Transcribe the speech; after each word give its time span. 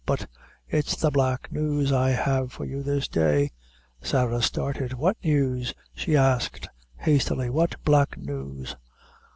but 0.03 0.25
it's 0.67 0.95
the 0.95 1.11
black 1.11 1.51
news 1.51 1.91
I 1.91 2.09
have 2.09 2.51
for 2.51 2.65
you 2.65 2.81
this 2.81 3.07
day." 3.07 3.51
Sarah 4.01 4.41
started. 4.41 4.93
"What 4.93 5.15
news," 5.23 5.75
she 5.93 6.17
asked, 6.17 6.67
hastily 6.97 7.51
"what 7.51 7.75
black 7.85 8.17
news?" 8.17 8.75